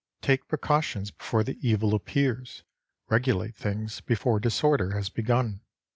Take 0.23 0.47
pre 0.47 0.57
cautions 0.57 1.11
before 1.15 1.43
the 1.43 1.59
evil 1.61 1.93
appears; 1.93 2.63
regulate 3.07 3.55
things 3.55 4.01
before 4.03 4.39
disorder 4.39 4.93
has 4.95 5.09
begun. 5.09 5.61